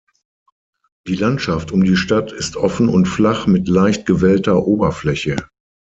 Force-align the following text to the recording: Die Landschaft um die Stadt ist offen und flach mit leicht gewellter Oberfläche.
Die 1.05 1.13
Landschaft 1.13 1.71
um 1.71 1.83
die 1.83 1.95
Stadt 1.95 2.31
ist 2.31 2.55
offen 2.57 2.89
und 2.89 3.05
flach 3.05 3.45
mit 3.45 3.67
leicht 3.67 4.07
gewellter 4.07 4.65
Oberfläche. 4.65 5.35